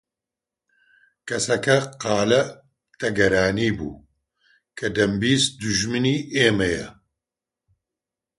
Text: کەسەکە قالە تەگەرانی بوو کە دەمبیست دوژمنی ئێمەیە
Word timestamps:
کەسەکە 1.27 1.77
قالە 2.03 2.43
تەگەرانی 2.99 3.71
بوو 3.77 4.03
کە 4.77 4.87
دەمبیست 4.95 5.51
دوژمنی 5.61 6.17
ئێمەیە 6.35 6.87